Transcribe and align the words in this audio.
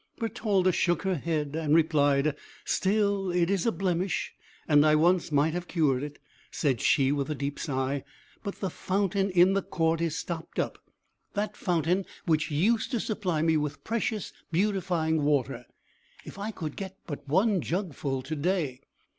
Bertalda 0.17 0.71
shook 0.73 1.03
her 1.03 1.13
head, 1.13 1.55
and 1.55 1.75
replied, 1.75 2.35
"Still 2.65 3.29
it 3.29 3.51
is 3.51 3.67
a 3.67 3.71
blemish, 3.71 4.33
and 4.67 4.83
I 4.83 4.95
once 4.95 5.31
might 5.31 5.53
have 5.53 5.67
cured 5.67 6.01
it!" 6.01 6.17
said 6.49 6.81
she 6.81 7.11
with 7.11 7.29
a 7.29 7.35
deep 7.35 7.59
sigh. 7.59 8.03
"But 8.41 8.61
the 8.61 8.71
fountain 8.71 9.29
in 9.29 9.53
the 9.53 9.61
court 9.61 10.01
is 10.01 10.17
stopped 10.17 10.57
up 10.57 10.79
that 11.35 11.55
fountain 11.55 12.07
which 12.25 12.49
used 12.49 12.89
to 12.89 12.99
supply 12.99 13.43
me 13.43 13.57
with 13.57 13.83
precious, 13.83 14.33
beautifying 14.51 15.21
water. 15.23 15.67
If 16.25 16.39
I 16.39 16.49
could 16.49 16.71
but 16.75 16.77
get 16.77 16.97
one 17.27 17.61
jugful 17.61 18.23
to 18.23 18.35
day!" 18.35 18.81